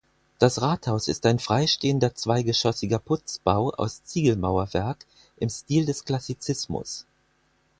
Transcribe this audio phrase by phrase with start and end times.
[0.39, 5.05] Das Rathaus ist ein freistehender zweigeschossiger Putzbau aus Ziegelmauerwerk
[5.37, 7.05] im Stil des Klassizismus.